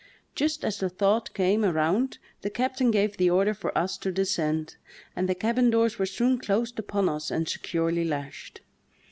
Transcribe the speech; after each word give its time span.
Just 0.33 0.65
as 0.65 0.79
the 0.79 0.89
thought 0.89 1.31
came 1.35 1.63
around 1.63 2.17
the 2.41 2.49
captain 2.49 2.89
gave 2.89 3.17
the 3.17 3.29
order 3.29 3.53
for 3.53 3.77
us 3.77 3.99
to 3.99 4.11
descend, 4.11 4.77
and 5.15 5.29
the 5.29 5.35
cabin 5.35 5.69
doors 5.69 5.99
were 5.99 6.07
soon 6.07 6.39
closed 6.39 6.79
upon 6.79 7.07
us 7.07 7.29
and 7.29 7.47
securely 7.47 8.03
lashed. 8.03 8.61